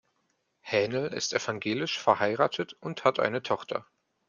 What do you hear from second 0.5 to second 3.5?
Hähnel ist evangelisch, verheiratet und hat eine